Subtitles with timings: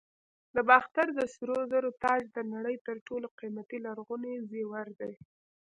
[0.55, 5.13] د باختر د سرو زرو تاج د نړۍ تر ټولو قیمتي لرغوني زیور دی